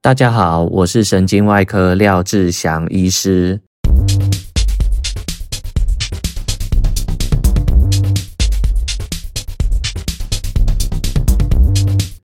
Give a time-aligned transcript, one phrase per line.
[0.00, 3.60] 大家好，我是神经外科廖志祥医师。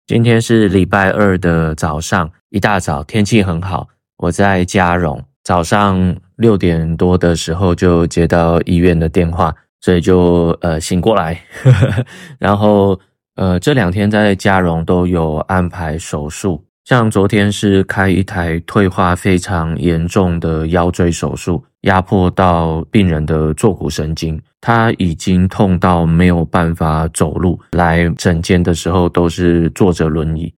[0.07, 3.89] 今天是礼拜二的早上，一大早天气很好，
[4.19, 11.43] 我在嘉荣，早上六点多的时候就接到医院的电话，所以就呃醒过来，
[12.39, 13.01] 然后
[13.35, 16.65] 呃这两天在嘉荣都有安排手术。
[16.85, 30.53] 像昨天是开一台退化非常严重的腰椎手术，压迫到病人的坐骨神经，他已经痛到没有办法走路，来诊间的时候都是坐着轮椅。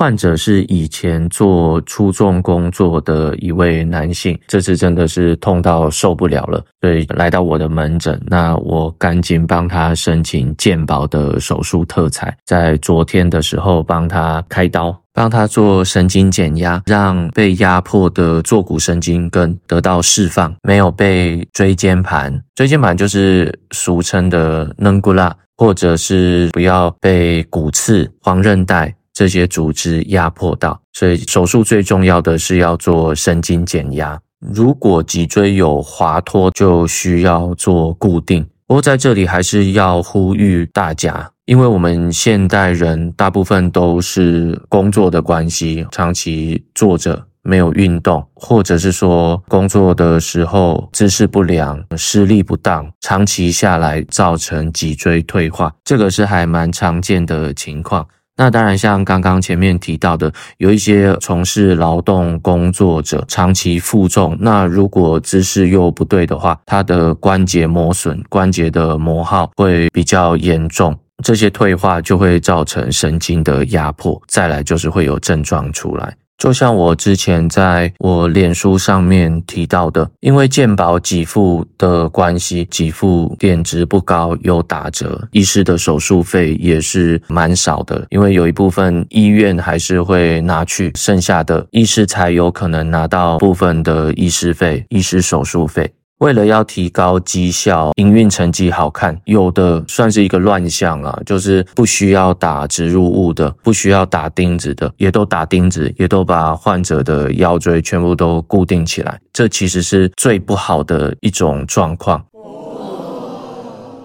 [0.00, 8.18] 患者是以前做粗重工作的一位男性，这次真的是痛到受不了了，所以来到我的门诊。
[8.26, 28.94] 那我赶紧帮他申请健保的手术特采，在昨天的时候帮他开刀，帮他做神经减压，让被压迫的坐骨神经根得到释放，没有被椎间盘，椎间盘就是俗称的软骨啦，或者是不要被骨刺、黄韧带。
[29.12, 34.20] 这些组织压迫到，所以手术最重要的是要做神经减压。
[34.38, 38.46] 如果脊椎有滑脱，就需要做固定。
[38.66, 58.06] 不过在这里还是要呼吁大家，因为我们现代人大部分都是工作的关系，长期坐着没有运动，或者是说工作的时候姿势不良、施力不当，长期下来造成脊椎退化，这个是还蛮常见的情况。
[58.40, 76.16] 那当然，像刚刚前面提到的，有一些从事劳动工作者长期负重，那如果姿势又不对的话，他的关节磨损、关节的磨耗会比较严重，这些退化就会造成神经的压迫，再来就是会有症状出来。
[76.40, 95.92] 就像我之前在我脸书上面提到的，因为健保给付的关系，给付点值不高，有打折，医师的手术费也是蛮少的，因为有一部分医院还是会拿去，剩下的医师才有可能拿到部分的医师费、医师手术费。
[96.20, 112.22] 为了要提高绩效、营运成绩好看，有的算是一个乱象啊，就是不需要打植入物的，不需要打钉子的，也都打钉子，也都把患者的腰椎全部都固定起来，这其实是最不好的一种状况。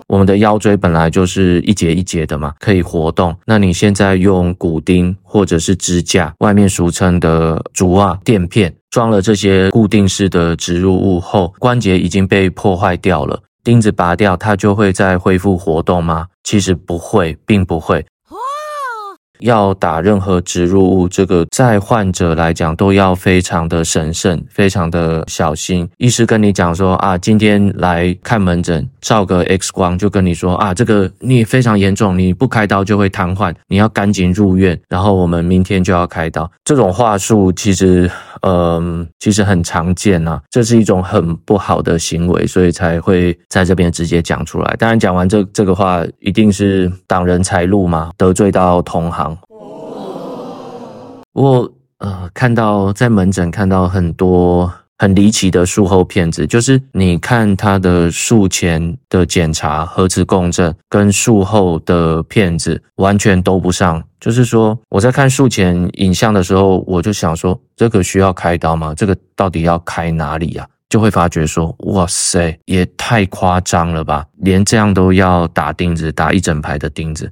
[0.07, 3.35] 我们的腰椎本来就是一节一节的嘛，可以活动。
[3.43, 13.37] 那你现在用骨钉或者是支架，外面俗称的竹啊垫片，装了这些固定式的植入物后，关节已经被破坏掉了。
[13.61, 16.27] 钉子拔掉，它就会再恢复活动吗？
[16.45, 18.05] 其实不会，并不会。
[19.39, 25.87] 要打任何植入物，这个在患者来讲都要非常的神圣，非常的小心。
[25.97, 36.49] 医师跟你讲说啊，今天来看门诊，照个 X 光，就跟你说啊，这个你非常严重，你不开刀就会瘫痪，你要赶紧入院，然后我们明天就要开刀。
[36.63, 38.09] 这种话术其实，
[38.41, 44.75] 嗯、其实很常见、啊，这是一种很不好的行为，所以才会在这边直接讲出来。
[44.77, 49.24] 当然，讲完这这个话，一定是挡人财路嘛，得罪到同行。
[51.35, 64.01] 我呃看到在门诊看到很多很离奇的术后片子，就是你看他的术前的检查、核磁共振跟术后的片子完全都不上。
[64.17, 68.93] 就是说我在看术前影像的时候，我就想说这个需要开刀吗？
[68.95, 70.65] 这个到底要开哪里呀？
[70.87, 74.25] 就会发觉说哇塞，也太夸张了吧！
[74.37, 77.29] 连这样都要打钉子，打一整排的钉子。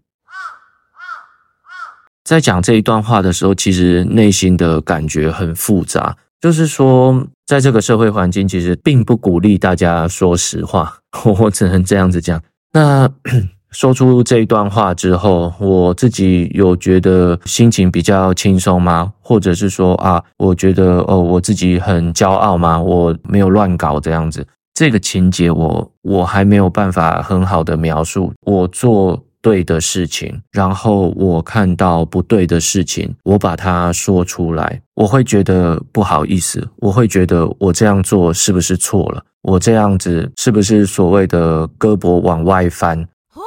[2.23, 6.15] 在讲这一段话的时候，其实内心的感觉很复杂。
[6.39, 10.97] 就是说，在这个社会环境，其实并不鼓励大家说实话。
[11.39, 12.41] 我只能这样子讲。
[12.73, 13.09] 那
[13.71, 19.11] 说出这一段话之后，我自己有觉得心情比较轻松吗？
[19.21, 22.81] 或者是说啊，我觉得哦，我自己很骄傲吗？
[22.81, 24.45] 我没有乱搞这样子。
[24.73, 28.31] 这个情节我，我我还没有办法很好的描述。
[28.45, 29.21] 我做。
[29.43, 39.21] 对的事情，然后我看到不对的事情，我把它说出来，我会觉得不好意思，我会觉得我这样做是不是错了？
[39.41, 42.97] 我这样子是不是所谓的胳膊往外翻？
[43.35, 43.43] 哇，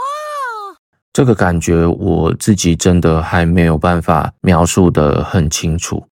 [1.15, 6.07] 这个感觉我自己真的还没有办法描述得很清楚。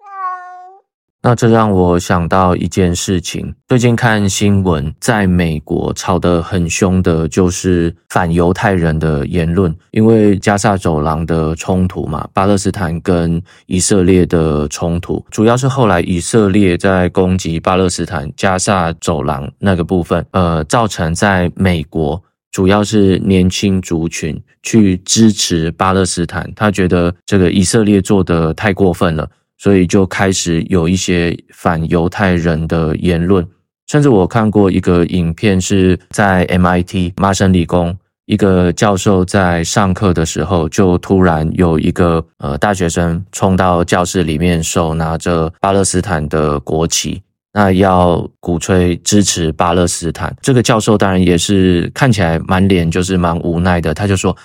[1.27, 22.23] 那这让我想到一件事情，最近看新闻，在美国吵得很凶的就是反犹太人的言论，因为加萨走廊的冲突嘛，巴勒斯坦跟以色列的冲突，主要是后来以色列在攻击巴勒斯坦加萨走廊那个部分，呃，造成在美国
[22.53, 29.27] 主要是年轻族群去支持巴勒斯坦，他觉得这个以色列做得太过分了。
[29.65, 33.43] 所以就开始有一些反犹太人的言论，
[33.87, 37.97] 甚至我看过一个影片，是在 MIT 麻省理工
[38.27, 47.23] 一个教授在上课的时候，就突然有一个呃大学生冲到教室里面，手拿着巴勒斯坦的国旗，
[47.55, 50.37] 那要鼓吹支持巴勒斯坦。
[50.43, 54.37] 这个教授当然也是看起来满脸就是蛮无奈的，他就说。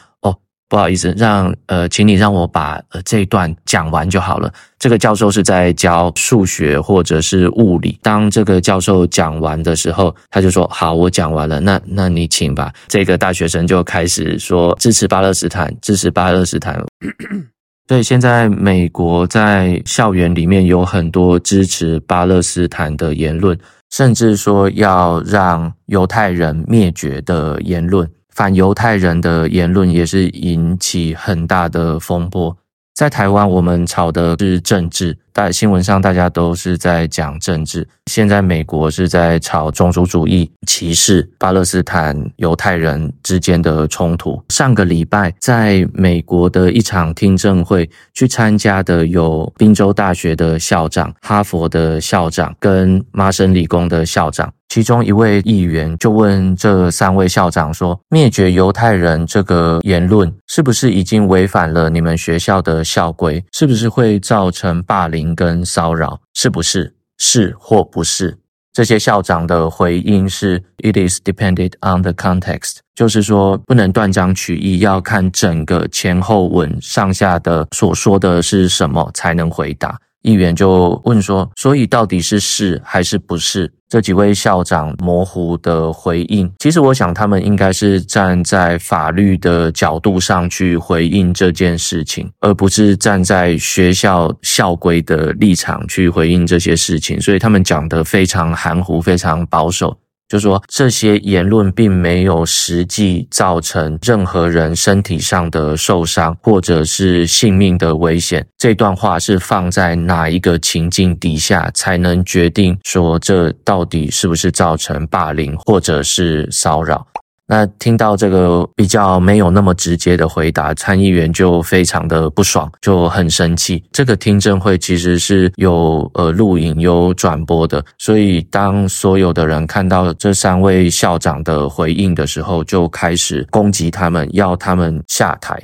[0.69, 4.53] 不好意思，让呃，请你让我把呃这一段讲完就好了。
[4.77, 7.97] 这个教授是在教数学或者是物理。
[8.03, 16.79] 当这个教授讲完的时候，他就说：“好，我讲完了，那那你请吧。”这个大学生就开始说支持巴勒斯坦，支持巴勒斯坦。
[17.89, 23.57] 所以现在美国在校园里面有很多支持巴勒斯坦的言论，
[23.89, 28.07] 甚至说要让犹太人灭绝的言论。
[28.39, 32.55] 反犹太人的言论也是引起很大的风波。
[32.95, 37.85] 在台湾，我们吵的是政治，在新闻上大家都是在讲政治。
[38.05, 44.41] 现在美国是在吵种族主义、歧视巴勒斯坦犹太人之间的冲突。
[44.47, 54.53] 上个礼拜，在美国的一场听证会，去参加的有宾州大学的校长、哈佛的校长跟麻省理工的校长。
[54.69, 63.43] 其中一位议员就问这三位校长说：“灭绝犹太人这个言论是不是已经违反了你们学校的校规？
[63.51, 66.21] 是不是会造成霸凌跟骚扰？
[66.35, 66.93] 是不是？
[67.17, 68.37] 是或不是？”
[68.71, 99.97] 这些校长的回应是：“It is dependent on the context，就是说不能断章取义，要看整个前后文上下的所说的是什么才能回答。”议员就问说：“所以到底是是还是不是？”这几位校长模糊的回应，其实我想他们应该是站在法律的角度上去回应这件事情，而不是站在学校校规的立场去回应这些事情，所以他们讲得非常含糊，非常保守。
[100.29, 108.45] 就说这些言论并没有实际造成任何人身体上的受伤或者是性命的危险。
[108.55, 117.07] 这段话是放在哪一个情境底下才能决定说这到底是不是造成霸凌或者是骚扰？
[117.49, 123.83] 那听到这个比较没有那么直接的回答，参议员就非常的不爽，就很生气。
[123.91, 135.59] 这个听证会其实是有呃录影、有转播的，所以当所有的人看到这三位校长的回应的时候，就开始攻击他们，要他们下台。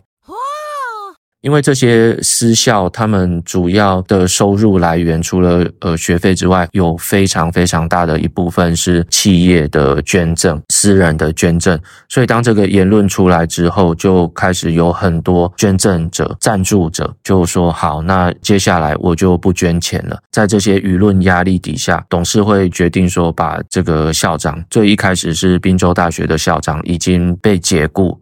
[1.46, 11.80] 因为这些私校，他们主要的收入来源除了呃学费之外，有非常非常大的一部分是企业的捐赠、私人的捐赠。
[12.10, 28.20] 所以当这个言论出来之后，就开始有很多捐赠者、赞助者就说：“好，那接下来我就不捐钱了。”在这些舆论压力底下，董事会决定说，把这个校长，最一开始是宾州大学的校长，已经被解雇。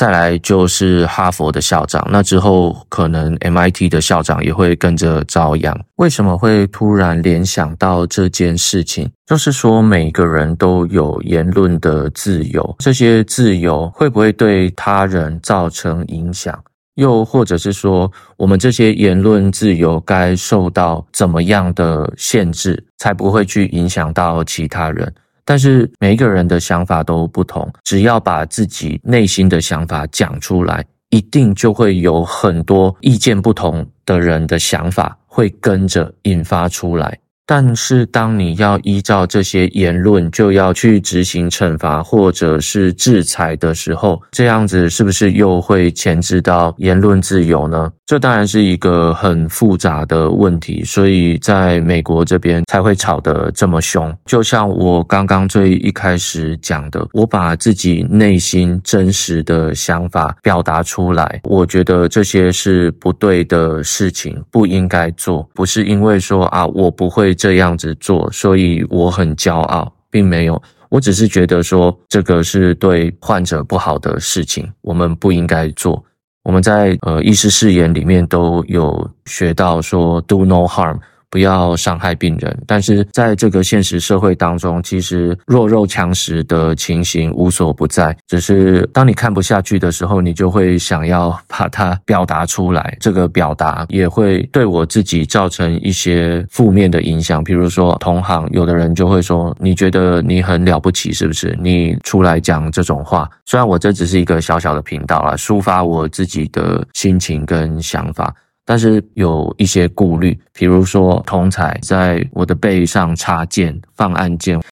[0.00, 5.78] 再来就是哈佛的校长，那之后可能 MIT 的校长也会跟着遭殃。
[5.96, 9.10] 为什么会突然联想到这件事情？
[9.26, 16.58] 就是说每个人都有言论的自由，这些自由会不会对他人造成影响？
[16.94, 25.12] 又或者是说，我们这些言论自由该受到怎么样的限制，才不会去影响到其他人？
[25.50, 37.18] 但是每一个人的想法都不同，只要把自己内心的想法讲出来，一定就会有很多意见不同的人的想法会跟着引发出来。
[37.52, 47.90] 但是，当你要依照这些言论就要去执行惩罚或者是制裁的时候，这样子是不是又会牵制到言论自由呢？
[48.06, 54.16] 这当然是一个很复杂的问题，所以在美国这边才会吵得这么凶。
[54.26, 67.34] 就像我刚刚最一开始讲的，我把自己内心真实的想法表达出来，我觉得这些是不对的事情，不应该做，不是因为说啊，我不会。
[67.40, 76.04] 这样子做，所以我很骄傲，并没有，我只是觉得说这个是对患者不好的事情，我们不应该做。
[76.42, 80.98] 我们在呃医师誓言里面都有学到说 “do no harm”。
[81.30, 88.16] 不要伤害病人，但是在这个现实社会当中，其实弱肉强食的情形无所不在。
[88.26, 92.96] 只是当你看不下去的时候，你就会想要把它表达出来。
[93.00, 97.42] 这个表达也会对我自己造成一些负面的影响。
[97.42, 101.56] 比如说，同行有的人就会说：“你觉得你很了不起，是不是？
[101.62, 108.34] 你出来讲这种话。”虽然我这只是一个小小的频道啦，抒发我自己的心情跟想法。
[108.70, 114.62] 但是有一些顾虑，比如说同侪在我的背上插件放按键，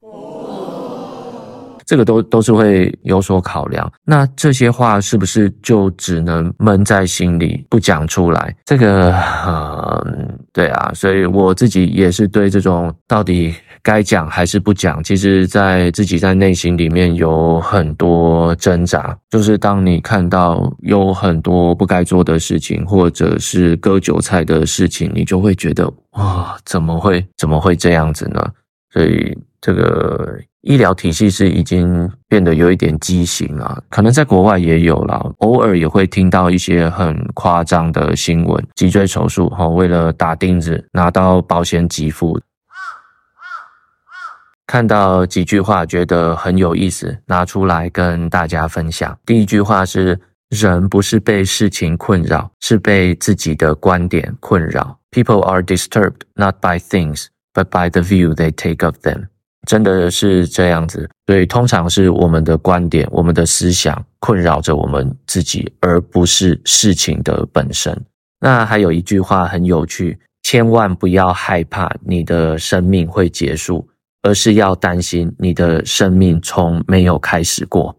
[1.89, 3.91] 这个都都是会有所考量。
[4.05, 8.55] 那这些话是不是就只能闷在心里不讲出来？
[8.67, 9.11] 这个，
[9.47, 13.55] 嗯，对啊，所以我自己也是对这种到底。
[13.81, 15.03] 该讲还是不讲？
[15.03, 19.17] 其实，在自己在内心里面有很多挣扎。
[19.31, 28.45] 就是当你看到有很多不该做的事情，或者是割韭菜的事情，你就会觉得哇，怎么会怎么会这样子呢？
[28.93, 33.83] 所以，这个医疗体系是已经变得有一点畸形了。
[33.89, 42.39] 可能在国外也有了，偶尔也会听到一些很夸张的新闻：脊椎手术，哈，为了打钉子拿到保险给付。
[44.67, 49.19] 看到几句话，觉得很有意思，拿出来跟大家分享。
[49.25, 54.99] 第一句话是：人不是被事情困扰，是被自己的观点困扰。
[55.11, 59.29] People are disturbed not by things, but by the view they take of them。
[59.67, 67.99] 真的是这样子，所以通常是我们的观点、我们的思想困扰着我们自己，而不是事情的本身。
[68.41, 73.89] 那还有一句话很有趣：千万不要害怕你的生命会结束。
[74.23, 77.97] 而是要担心你的生命从没有开始过。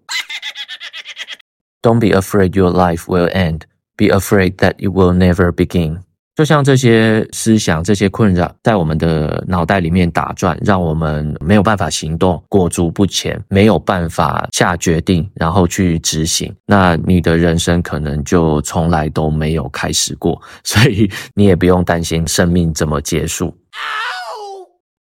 [1.82, 3.62] Don't be afraid your life will end.
[3.96, 6.02] Be afraid that it will never begin.
[6.40, 16.50] 就像这些思想、这些困扰在我们的脑袋里面打转，让我们没有办法行动，裹足不前，没有办法下决定，然后去执行。
[16.66, 23.54] 那你的人生可能就从来都没有开始过，所以你也不用担心生命怎么结束。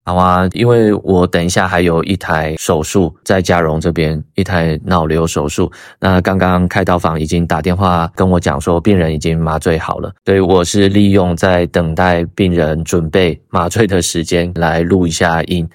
[0.08, 5.70] 好啊，因为我等一下还有一台手术在嘉荣这边，一台脑瘤手术。
[6.00, 10.10] 那刚刚开刀房已经打电话跟我讲说，病人已经麻醉好了。
[10.24, 15.68] 所以我是利用在等待病人准备麻醉的时间来录一下音。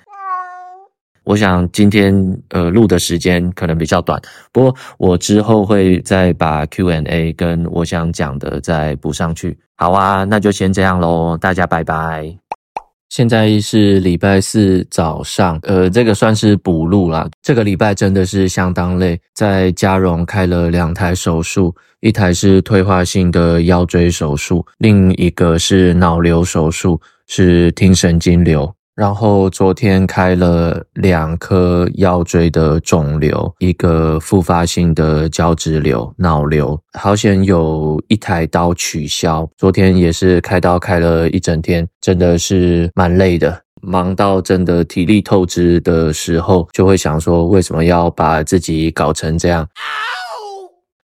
[1.26, 2.12] 我想今天
[2.50, 4.20] 呃录的时间可能比较短，
[4.52, 9.56] 不过我之后会再把 Q&A 跟我想讲的再补上去。
[9.76, 12.36] 好啊，那就先这样喽，大家拜拜。
[13.16, 17.30] 现在是礼拜四早上，呃，这个算是补录啦。
[17.44, 28.74] 这个礼拜真的是相当累，在嘉荣开了两台手术，一台是退化性的腰椎手术，另一个是脑瘤手术，是听神经瘤。
[28.96, 36.80] 然后昨天开了两颗腰椎的肿瘤，一个复发性的胶质瘤，脑瘤。
[37.00, 39.50] 好险有一台刀取消。
[39.58, 49.68] 昨天也是开刀开了一整天，真的是蛮累的，忙到真的体力透支的时候，就会想说，为什么要把自己搞成这样？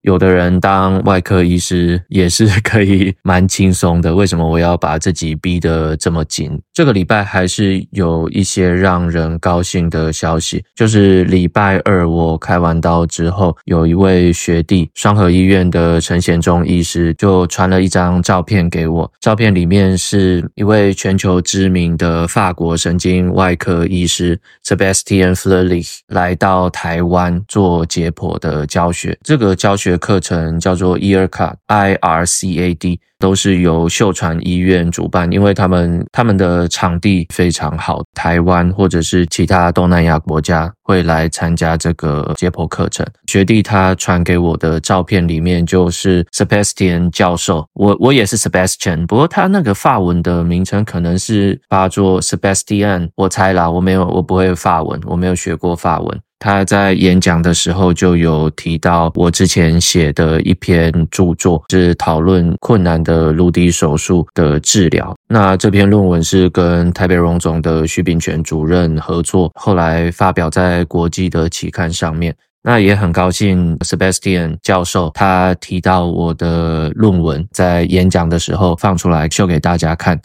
[0.02, 6.60] 有的人当外科医师也是 可以蛮轻松的，为什么我要把自己逼得这么紧？
[6.72, 29.87] 这个礼拜还是有一些让人高兴的消息，就是礼拜二我开完刀之后，有一位学弟，双和医院的陈贤忠医师就传了一张照片给我，照片里面是一位全球知名的法国神经外科医师 Sebastian Fleury 来到台湾做解剖的教学，这个教学。
[29.88, 43.06] 学课程叫做 IRCAD，I R C A D，都是由秀传医院主办，因为他们他们的场地非常好，台湾或者是其他东南亚国家会来参加这个解剖课程。
[43.28, 56.20] 学弟他传给我的照片里面就是 Sebastian 教授，我我也是 Sebastian，不过他那个法文的名称可能是发作 Sebastian，我猜啦，我没有，我不会法文，我没有学过法文。
[56.38, 65.16] 他在演讲的时候就有提到我之前写的一篇著作，是讨论困难的颅底手术的治疗。
[65.28, 72.34] 那这篇论文是跟台北荣总的徐秉权主任合作，后来发表在国际的期刊上面。
[72.62, 80.20] 那也很高兴，Sebastian 教授他提到我的论文，在演讲的时候放出来秀给大家看。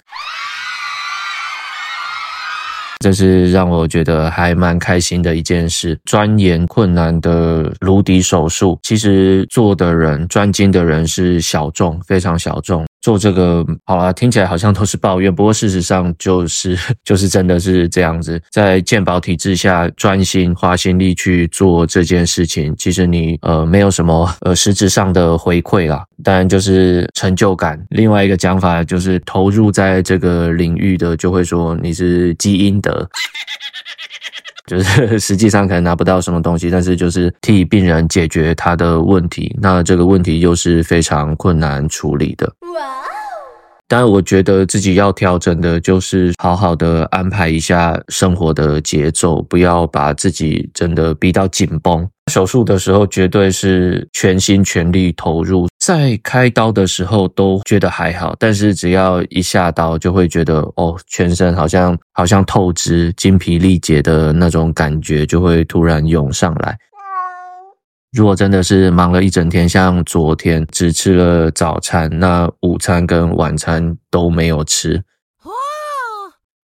[3.04, 6.00] 这是让我觉得还蛮开心的一件事。
[6.06, 12.86] 钻研困难的颅底手术，其实做的人、专精的人是小众，非常小众。
[13.04, 27.78] 做这个好啦，听起来好像都是抱怨，不过事实上就是 就是真的是这样子，在健保体制下专心花心力去做这件事情，其实你呃没有什么呃实质上的回馈啦，当然就是成就感。
[27.90, 33.06] 另外一个讲法就是投入在这个领域的就会说你是积阴德。
[34.66, 42.50] 就是实际上可能拿不到什么东西，但是就是替病人解决他的问题，那这个问题又是非常困难处理的。
[42.74, 43.06] 哇哦
[43.88, 52.08] 但我觉得自己要调整的就是好好的安排一下生活的节奏，不要把自己真的逼到紧绷。
[52.32, 66.76] 手术的时候绝对是全心全力投入，在开刀的时候都觉得还好，但是只要一下刀就会觉得哦，全身好像好像透支、精疲力竭的那种感觉就会突然涌上来。
[68.14, 75.04] 如果真的是忙了一整天，像昨天只吃了早餐，那午餐跟晚餐都没有吃。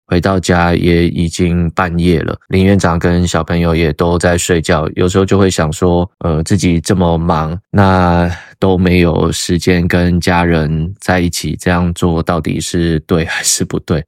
[0.06, 4.88] 回到家也已经半夜了，林院长跟小朋友也都在睡觉。
[4.94, 14.04] 有时候就会想说，呃，自己这么忙，那都没有时间跟家人在一起，这样做到底是对还是不对？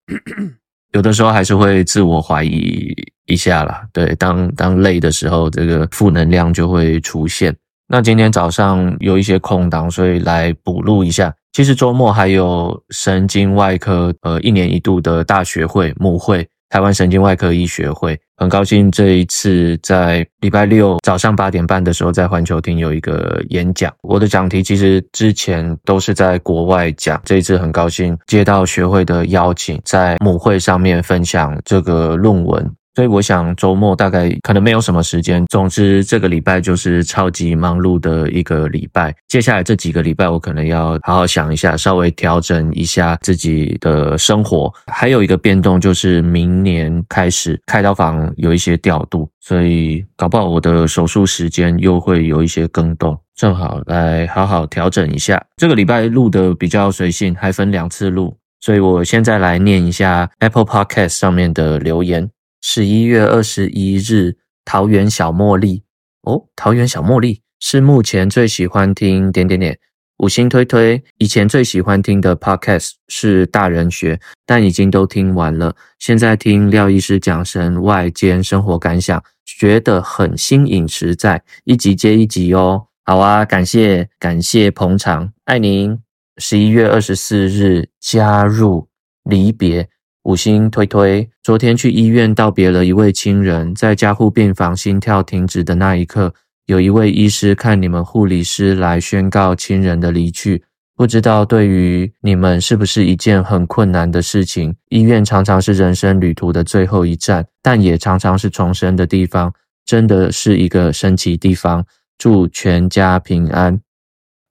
[0.95, 2.93] 有的时候还是会自我怀疑
[3.27, 3.83] 一下啦。
[3.93, 7.55] 对，当当累的时候，这个负能量就会出现。
[7.89, 11.35] 那今天早上有一些空档，所以来补录一下。
[11.53, 18.19] 其实周末还有神经外科呃一年一度的大学会母会，台湾神经外科医学会。
[18.39, 23.93] 很高兴这一次在礼拜六早上八点半的时候，在环球厅有一个演讲。
[24.01, 32.69] 我的讲题其实之前都是在国外讲，这一次很高兴接到学会的邀请，在母会上面分享这个论文。
[32.95, 35.45] 所以我想周末大概可能没有什么时间。
[35.47, 39.15] 总之这个礼拜就是超级忙碌的一个礼拜。
[39.29, 44.73] 接下来这几个礼拜我可能要好好想一下，稍微调整一下自己的生活。
[44.87, 53.19] 还有一个变动就是明年开始开刀房有一些调度，所以搞不好我的手术时间又会有一些更动。
[53.35, 55.43] 正好来好好调整一下。
[55.57, 62.29] 这个礼拜录的比较随性，还分两次录，所以我现在来念一下 Apple Podcast 上面的留言。
[62.63, 65.83] 十一月二十一日，桃园小茉莉
[66.23, 69.79] 哦，桃园小茉莉是目前最喜欢听点点点
[70.19, 71.03] 五星推推。
[71.19, 75.75] 以前最喜欢听的 podcast 是大人学，但已经都听完了。
[75.99, 82.87] 现在听廖医师讲神外兼生活感想，觉得很新颖实在，一集接一集哦。
[83.05, 85.99] 好啊，感谢感谢捧场，爱您。
[86.39, 88.89] 十一月二十四日加入
[89.25, 89.89] 离别。
[90.25, 96.33] 五星推推，昨天去医院道别了一位亲人，在加护病房心跳停止的那一刻，
[96.67, 100.63] 有一位医师看你们护理师来宣告亲人的离去，
[100.95, 104.73] 不知道对于你们是不是一件很困难的事情。
[104.91, 109.53] 医院常常是人生旅途的最后一站，但也常常是重生的地方，
[109.85, 111.85] 真的是一个神奇地方。
[112.17, 113.81] 祝全家平安。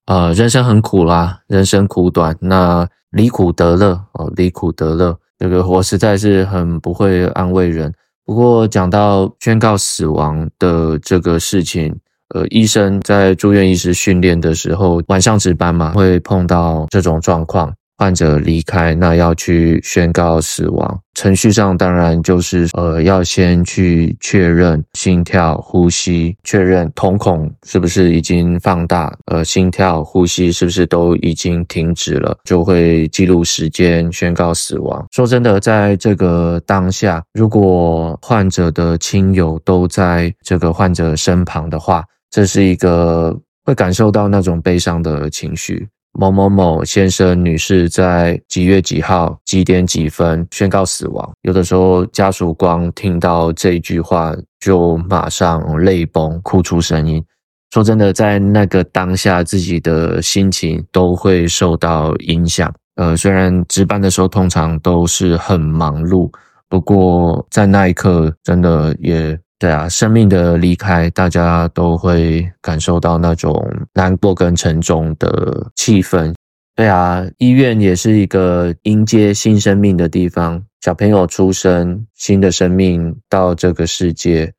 [0.07, 5.17] 呃，人生很苦啦，人生苦短，那离苦得乐哦，离苦得乐。
[5.41, 7.91] 这个我实在是很不会安慰人。
[8.23, 11.91] 不过讲到宣告死亡的这个事情，
[12.35, 17.73] 呃，医生在住院医师训练的时候，晚上值班嘛，会碰到这种状况。
[18.01, 20.99] 患者离开，那要去宣告死亡。
[21.13, 35.05] 程序上当然就是，呃，要先去确认心跳、呼吸，确认瞳孔是不是已经放大，呃，心跳、呼吸是不是都已经停止了，就会记录时间，宣告死亡。
[35.11, 45.87] 说真的，在这个当下，如果患者的亲友都在这个患者身旁的话，这是一个会感受到那种悲伤的情绪。
[46.13, 51.31] 某某某先生、女士在几月几号几点几分宣告死亡？
[51.43, 57.23] 有的时候家属光听到这句话就马上泪崩，哭出声音。
[57.71, 62.73] 说真的，在那个当下，自己的心情都会受到影响。
[62.95, 66.29] 呃，虽然值班的时候通常都是很忙碌，
[66.67, 69.39] 不过在那一刻真的也。
[69.61, 76.33] 对啊，生命的离开，大家都会感受到那种难过跟沉重的气氛。
[76.75, 84.51] 对啊，医院也是一个迎接新生命的地方，小朋友出生，新的生命到这个世界。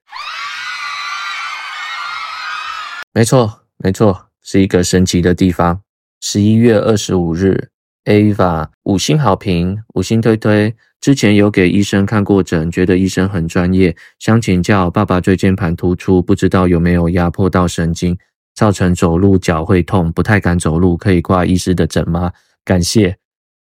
[3.13, 5.81] 没错，没错，是一个神奇的地方。
[6.21, 7.71] 十一月二十五日
[8.05, 10.73] ，Ava 五星好评，五星推推。
[11.03, 18.17] 之前有给医生看过诊，觉得医生很专业，想请教爸爸椎间盘突出，不知道有没有压迫到神经，
[18.55, 22.31] 造成走路脚会痛，不太敢走路，可以挂医师的诊吗？
[22.65, 23.17] 感谢，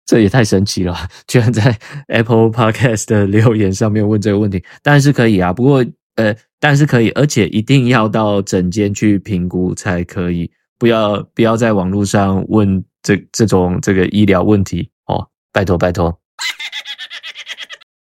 [0.05, 0.95] 这也太神奇了，
[1.27, 1.75] 居然在
[2.09, 5.83] Apple Podcast 的留言上面问这个问题，当然是可以啊，不过
[6.17, 16.20] 呃，但是可以，而且一定要到诊间去评估才可以，不要不要在网络上问这这种这个医疗问题哦，拜托拜托。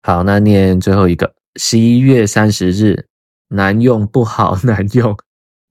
[0.06, 1.34] 好，那念最后一个。
[1.56, 3.08] 十一月三十日，
[3.50, 5.18] 难用不好 难用。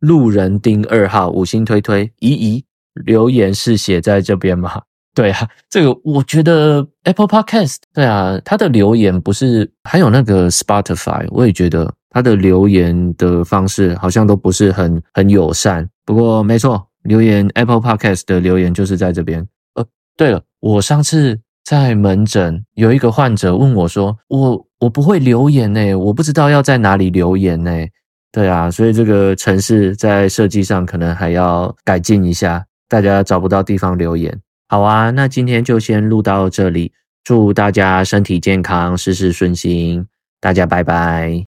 [0.01, 4.83] 路人丁二号五星推推，咦咦，留言是写在这边吗？
[5.15, 15.89] 对啊，这个我觉得 Apple Podcast，对啊，它的留言不是还有那个 Spotify，我也觉得它的留言的方式好像都不是很很友善。
[16.05, 19.47] 不过没错，留言 Apple Podcast 的留言就是在这边。
[19.75, 21.39] 呃，对了，我上次。
[21.65, 27.71] 在门诊有一个患者问我说：“我我不会留言呢，我不知道要在哪里留言呢。”
[28.31, 34.37] 对啊，所以这个城市在设计上可能还要改进一下，大家找不到地方留言。
[34.69, 40.05] 好啊，那今天就先录到这里，祝大家身体健康，事事顺心，
[40.41, 41.54] 大家拜拜。